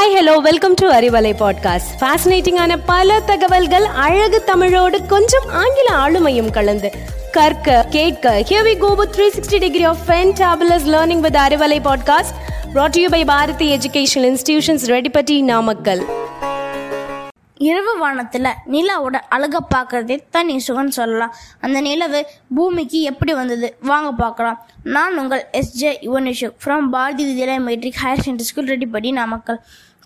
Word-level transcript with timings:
Hi 0.00 0.18
hello 0.18 0.36
welcome 0.36 0.74
to 0.74 0.90
Arivalai 0.90 1.32
podcast 1.34 2.00
ஃபேசினேட்டிங்கான 2.00 2.78
பல 2.86 3.20
தகவல்கள் 3.20 3.84
அழகு 3.84 4.44
தமிழோடு 4.44 5.06
கொஞ்சம் 5.06 5.48
ஆங்கில 5.48 5.88
ஆளுமையும் 5.94 6.50
கலந்து. 6.50 6.92
கற்க 7.32 7.86
கேட்க 7.90 8.44
here 8.48 8.66
we 8.66 8.78
go 8.78 8.94
with 8.94 9.14
360 9.16 9.58
degree 9.58 9.84
of 9.84 9.96
fantabulous 10.06 10.86
learning 10.86 11.20
with 11.20 11.36
Arivalai 11.36 11.92
podcast 11.92 12.34
brought 12.74 12.88
to 12.88 13.00
you 13.00 13.10
by 13.10 13.24
Bharathi 13.24 13.76
educational 13.76 14.36
institutions 14.36 14.86
Reddipatti 14.86 15.42
Namakkal 15.42 16.06
இரவு 17.58 17.98
வானத்தில் 17.98 18.46
நிலாவோட 18.72 19.20
அழகை 19.28 19.60
பார்க்கறதே 19.74 20.18
தனி 20.30 20.60
சுகன் 20.68 20.88
சொல்லலாம். 20.88 21.34
அந்த 21.60 21.80
நிலவு 21.80 22.26
பூமிக்கு 22.54 23.00
எப்படி 23.00 23.34
வந்தது? 23.34 23.76
வாங்க 23.80 24.10
பார்க்கலாம். 24.10 24.66
நான் 24.84 25.18
உங்கள் 25.18 25.46
S J 25.52 25.92
Yuvanishu 26.02 26.52
from 26.64 26.88
Bharathi 26.90 27.24
Vidyalaya 27.24 27.60
matric 27.60 27.94
higher 28.04 28.18
secondary 28.24 28.38
school 28.38 28.64
Reddipatti 28.64 29.12
Namakkal 29.12 29.60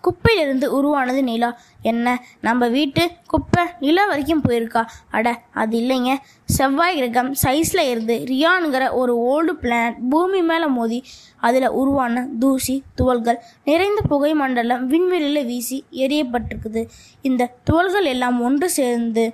குப்பையிலிருந்து 0.06 0.66
உருவானது 0.76 1.22
நிலா. 1.22 1.50
என்ன? 1.82 2.24
நம்ம 2.40 2.68
வீட்டு 2.68 3.10
குப்பை 3.26 3.64
நிலா 3.80 4.04
வரைக்கும் 4.06 4.42
போயிருக்கா? 4.48 4.82
அட 5.10 5.28
அது 5.52 5.78
இல்லைங்க. 5.78 6.12
செவ்வாய் 6.44 6.96
கிரகம் 6.96 7.34
சைஸில் 7.42 7.88
இருந்து 7.88 8.14
ரியானுங்கிற 8.32 8.84
ஒரு 8.92 9.14
ஓல்டு 9.32 9.52
பிளானட் 9.62 10.00
பூமி 10.10 10.42
மேலே 10.42 10.66
மோதி 10.66 11.04
அதில் 11.36 11.68
உருவான 11.80 12.26
தூசி 12.38 12.82
துவல்கள் 13.00 13.38
நிறைந்த 13.64 14.00
புகை 14.08 14.34
மண்டலம் 14.34 14.86
விண்வெளியில் 14.86 15.46
வீசி 15.46 15.78
எரியப்பட்டிருக்குது 15.92 16.82
இந்த 17.22 17.52
துவல்கள் 17.70 18.04
எல்லாம் 18.04 18.38
ஒன்று 18.40 18.70
சேர்ந்து 18.70 19.24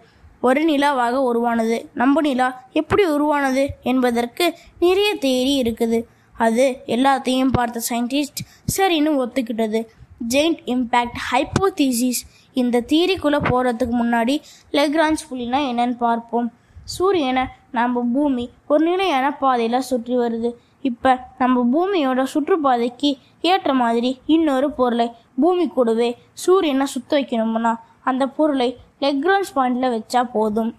ஒரு 0.41 0.61
நிலாவாக 0.65 1.17
உருவானது. 1.23 1.77
நம்ம 1.95 2.21
நிலா 2.21 2.49
எப்படி 2.73 3.05
உருவானது 3.05 3.65
என்பதற்கு 3.83 4.55
நிறைய 4.81 5.15
தேடி 5.15 5.55
இருக்குது. 5.63 5.99
அது 6.33 6.67
எல்லாத்தையும் 6.87 7.53
பார்த்த 7.53 7.81
சயின்டிஸ்ட் 7.91 8.43
சரின்னு 8.77 9.13
ஒத்துக்கிட்டது. 9.23 9.81
Giant 10.33 10.61
impact 10.75 11.19
hypothesis. 11.31 12.23
இந்த 12.61 12.83
தீரிக்குள்ளே 12.93 13.41
போகிறதுக்கு 13.51 13.95
முன்னாடி 14.03 14.35
லெக்ரான்ஸ் 14.79 15.23
புள்ளினா 15.31 15.61
என்னன்னு 15.71 15.97
பார்ப்போம். 16.07 16.49
சூரியனை 16.95 17.45
நம்ம 17.79 18.03
பூமி 18.15 18.45
ஒரு 18.67 18.83
நிலையான 18.89 19.27
பாதையில் 19.43 19.87
சுற்றி 19.91 20.15
வருது. 20.19 20.51
இப்போ 20.89 21.13
நம்ம 21.39 21.65
பூமியோட 21.73 22.21
சுற்றுப்பாதைக்கு 22.35 23.11
ஏற்ற 23.51 23.71
மாதிரி 23.83 24.11
இன்னொரு 24.35 24.69
பொருளை 24.79 25.07
பூமி 25.41 25.67
கூடவே 25.69 26.11
சூரியனை 26.45 26.87
சுத்த 26.95 27.19
வைக்கணும்னா 27.19 27.73
அந்த 28.11 28.27
பொருளை 28.39 28.69
லெக்ரான்ஸ் 29.05 29.55
பாயிண்டில் 29.57 29.95
வச்சா 29.97 30.23
போதும். 30.37 30.73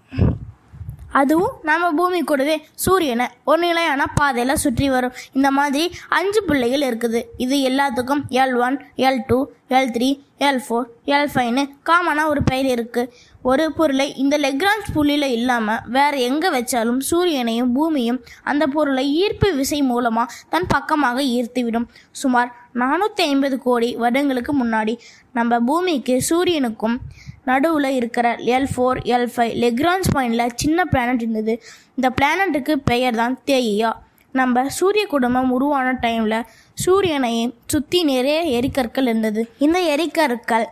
அதுவும் 1.19 1.55
நம்ம 1.69 1.85
பூமி 1.99 2.19
கூடவே 2.29 2.55
சூரியனை 2.83 3.25
ஒரு 3.49 3.61
நிலையான 3.65 4.01
பாதையில் 4.17 4.61
சுற்றி 4.63 4.87
வரும். 4.89 5.15
இந்த 5.37 5.49
மாதிரி 5.57 5.83
அஞ்சு 6.17 6.41
பிள்ளைகள் 6.49 6.85
இருக்குது. 6.89 7.21
இது 7.45 7.55
எல்லாத்துக்கும் 7.69 8.23
L 8.41 8.55
one 8.67 8.77
L 9.07 9.21
two 9.29 9.39
L 9.77 9.91
three 9.95 10.07
L 10.47 10.61
four 10.65 10.87
L 11.15 11.29
ஃபைவ்னு 11.33 11.63
காமனாக 11.87 12.31
ஒரு 12.31 12.41
பெயர் 12.49 12.69
இருக்குது 12.75 13.11
ஒரு 13.49 13.65
பொருளை 13.77 14.07
இந்த 14.23 14.35
லெக்ரான்ஸ் 14.45 14.89
புள்ளியில் 14.95 15.27
இல்லாமல் 15.35 15.83
வேறு 15.95 16.17
எங்கே 16.29 16.49
வச்சாலும் 16.55 17.01
சூரியனையும் 17.09 17.71
பூமியும் 17.77 18.19
அந்த 18.51 18.63
பொருளை 18.75 19.05
ஈர்ப்பு 19.21 19.49
விசை 19.59 19.79
மூலமாக 19.91 20.33
தன் 20.53 20.69
பக்கமாக 20.73 21.19
ஈர்த்துவிடும். 21.35 21.87
சுமார் 22.21 22.49
நானூற்றி 22.81 23.23
ஐம்பது 23.31 23.55
கோடி 23.67 23.89
வருடங்களுக்கு 24.03 24.53
முன்னாடி 24.61 24.93
நம்ம 25.39 25.59
பூமிக்கு 25.69 26.15
சூரியனுக்கும் 26.29 26.97
நடுவில் 27.45 27.89
இருக்கிற 27.99 28.27
L 28.55 28.69
four 28.73 28.99
L 29.15 29.29
five 29.33 29.53
Lagrange 29.63 30.11
பாயிண்டில் 30.15 30.55
சின்ன 30.55 30.85
பிளானட் 30.85 31.23
இருந்தது. 31.25 31.53
இந்த 31.95 32.09
பிளானட்டுக்கு 32.17 32.75
பெயர் 32.91 33.19
தான் 33.21 33.37
தேயியா 33.51 33.91
நம்ம 34.39 34.63
சூரிய 34.69 35.05
குடும்பம் 35.07 35.49
உருவான 35.51 35.87
டைமில் 36.01 36.45
சூரியனையும் 36.83 37.53
சுற்றி 37.65 37.99
நிறைய 38.03 38.39
எரிக்கற்கள் 38.57 39.07
இருந்தது. 39.07 39.41
இந்த 39.57 39.79
எரிக்கற்கள் 39.93 40.67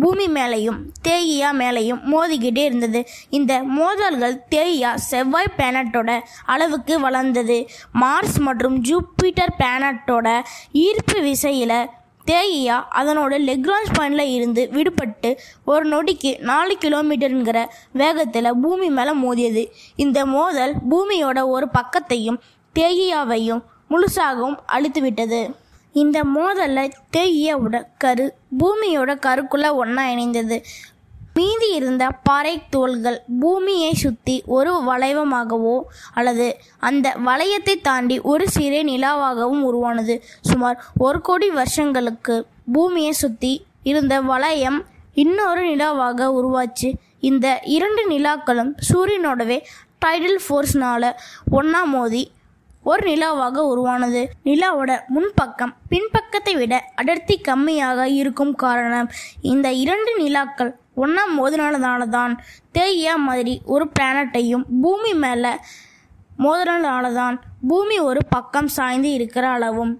பூமி 0.00 0.26
மேலேயும் 0.28 0.78
தேயியா 1.08 1.50
மேலேயும் 1.60 2.00
மோதிக்கிட்டே 2.12 2.62
இருந்தது. 2.68 3.00
இந்த 3.30 3.52
மோதல்கள் 3.76 4.34
தேயியா 4.54 4.90
செவ்வாய் 5.10 5.54
பிளானட்டோட 5.58 6.10
அளவுக்கு 6.46 6.94
வளர்ந்தது. 7.00 7.58
மார்ஸ் 8.02 8.38
மற்றும் 8.48 8.76
ஜூப்பிட்டர் 8.88 9.54
பிளானட்டோட 9.60 10.28
ஈர்ப்பு 10.86 11.20
விசையில் 11.28 11.78
தேயியா 12.26 12.76
அதனோட 12.94 13.34
லெக்ரான்ஸ் 13.48 13.92
பாயிண்டில் 13.98 14.32
இருந்து 14.36 14.68
விடுபட்டு 14.72 15.30
ஒரு 15.64 15.84
நொடிக்கு 15.88 16.38
நாலு 16.40 16.76
கிலோமீட்டருங்கிற 16.84 17.60
வேகத்தில் 17.92 18.48
பூமி 18.62 18.88
மேலே 18.90 19.12
மோதியது. 19.12 19.62
இந்த 19.96 20.26
மோதல் 20.26 20.74
பூமியோட 20.90 21.46
ஒரு 21.48 21.68
பக்கத்தையும் 21.78 22.40
தேயியாவையும் 22.74 23.62
முழுசாகவும் 23.90 24.58
அழித்து 24.66 25.00
விட்டது 25.00 25.40
இந்த 25.92 26.24
மோதலில் 26.24 26.92
தேகியாவோட 27.16 27.76
கரு 27.98 28.34
பூமியோட 28.58 29.12
கருக்குள்ளே 29.26 29.70
ஒன்றா 29.74 30.02
இணைந்தது. 30.04 30.56
மீதி 31.36 31.68
இருந்த 31.78 32.04
பாறை 32.22 32.52
தோள்கள் 32.70 33.16
பூமியை 33.40 33.92
சுற்றி 34.02 34.34
ஒரு 34.56 34.72
வளைவமாகவோ 34.88 35.76
அல்லது 36.14 36.46
அந்த 36.88 37.06
வளையத்தை 37.26 37.74
தாண்டி 37.88 38.16
ஒரு 38.32 38.44
சிறிய 38.48 38.82
நிலாவாகவும் 38.84 39.62
உருவானது. 39.68 40.14
சுமார் 40.40 40.78
ஒரு 40.98 41.18
கோடி 41.20 41.48
வருஷங்களுக்கு 41.50 42.36
பூமியை 42.72 43.12
சுற்றி 43.22 43.52
இருந்த 43.82 44.14
வளையம் 44.30 44.78
இன்னொரு 45.14 45.64
நிலாவாக 45.70 46.28
உருவாச்சு. 46.38 46.88
இந்த 47.20 47.46
இரண்டு 47.76 48.02
நிலாக்களும் 48.10 48.72
சூரியனோடவே 48.88 49.58
டைடல் 50.04 50.40
ஃபோர்ஸ்னால 50.46 51.04
ஒன்றா 51.50 51.82
மோதி 51.92 52.24
ஒரு 52.84 53.02
நிலாவாக 53.10 53.62
உருவானது. 53.70 54.20
நிலாவோட 54.48 54.90
முன்பக்கம் 55.14 55.72
பின்பக்கத்தை 55.92 56.54
விட 56.56 56.74
அடர்த்தி 56.94 57.36
கம்மியாக 57.48 58.04
இருக்கும் 58.20 58.52
காரணம் 58.64 59.08
இந்த 59.52 59.68
இரண்டு 59.84 60.12
நிலாக்கள் 60.22 60.72
ஒன்றா 61.02 61.24
மோதினாலதான 61.38 62.08
தான் 62.16 62.34
தேய்யா 62.76 63.14
மாதிரி 63.28 63.54
ஒரு 63.74 63.84
பிளானட்டையும் 63.96 64.64
பூமி 64.82 65.12
மேலே 65.24 65.52
மோதினால 66.44 67.06
தான் 67.20 67.36
பூமி 67.70 67.96
ஒரு 68.08 68.20
பக்கம் 68.34 68.68
சாய்ந்து 68.76 69.10
இருக்கிற 69.18 69.44
அளவும் 69.56 69.92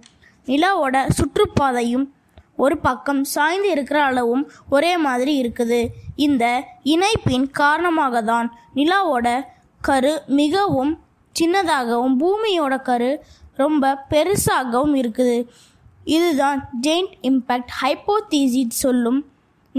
நிலாவோட 0.48 0.96
சுற்றுப்பாதையும் 1.18 2.06
ஒரு 2.64 2.76
பக்கம் 2.86 3.22
சாய்ந்து 3.34 3.68
இருக்கிற 3.74 3.98
அளவும் 4.10 4.44
ஒரே 4.74 4.92
மாதிரி 5.06 5.32
இருக்குது. 5.42 5.80
இந்த 6.26 6.44
இணைப்பின் 6.92 7.46
காரணமாக 7.60 8.22
தான் 8.30 8.48
நிலாவோட 8.78 9.28
கரு 9.88 10.12
மிகவும் 10.40 10.92
சின்னதாகவும் 11.36 12.14
பூமியோட 12.22 12.74
கரு 12.82 13.10
ரொம்ப 13.62 13.92
பெருசாகவும் 14.12 14.94
இருக்குது. 15.00 15.36
இதுதான் 16.16 16.60
ஜெயிண்ட் 16.86 17.14
இம்பேக்ட் 17.30 17.74
ஹைப்போதீசிட் 17.82 18.80
சொல்லும் 18.84 19.20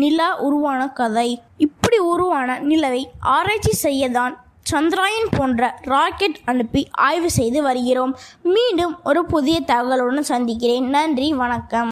நிலா 0.01 0.29
உருவான 0.47 0.81
கதை. 0.99 1.29
இப்படி 1.57 1.97
உருவான 2.11 2.59
நிலவை 2.69 3.03
ஆராய்ச்சி 3.35 3.73
செய்யதான் 3.83 4.35
சந்திராயன் 4.71 5.33
போன்ற 5.37 5.79
ராக்கெட் 5.91 6.39
அனுப்பி 6.45 6.81
ஆய்வு 6.91 7.29
செய்து 7.31 7.61
வருகிறோம். 7.61 8.13
மீண்டும் 8.55 8.95
ஒரு 9.03 9.21
புதிய 9.25 9.59
தகவலுடன் 9.67 10.29
சந்திக்கிறேன். 10.31 10.89
நன்றி 10.95 11.29
வணக்கம். 11.43 11.89